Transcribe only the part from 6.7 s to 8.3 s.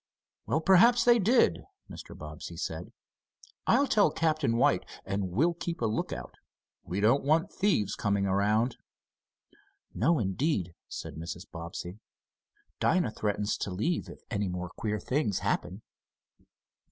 We don't want thieves coming